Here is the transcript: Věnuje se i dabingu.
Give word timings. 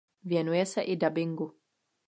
Věnuje 0.23 0.65
se 0.65 0.81
i 0.81 0.95
dabingu. 0.95 1.53